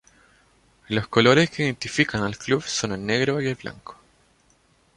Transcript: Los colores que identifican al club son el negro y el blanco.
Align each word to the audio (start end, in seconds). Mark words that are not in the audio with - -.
Los 0.87 1.07
colores 1.07 1.51
que 1.51 1.61
identifican 1.61 2.23
al 2.23 2.35
club 2.35 2.63
son 2.63 2.93
el 2.93 3.05
negro 3.05 3.39
y 3.39 3.47
el 3.49 3.53
blanco. 3.53 3.99